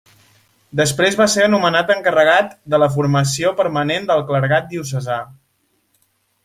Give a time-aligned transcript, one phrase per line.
[0.79, 5.25] Després va ser nomenat encarregat de la formació permanent del clergat diocesà.